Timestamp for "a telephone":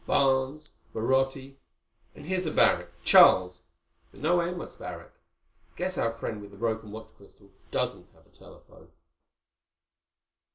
8.25-8.87